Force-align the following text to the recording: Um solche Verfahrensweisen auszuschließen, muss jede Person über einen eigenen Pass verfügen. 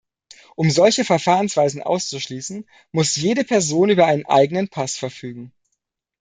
Um 0.55 0.71
solche 0.71 1.05
Verfahrensweisen 1.05 1.83
auszuschließen, 1.83 2.67
muss 2.91 3.17
jede 3.17 3.43
Person 3.43 3.91
über 3.91 4.07
einen 4.07 4.25
eigenen 4.25 4.67
Pass 4.67 4.97
verfügen. 4.97 5.53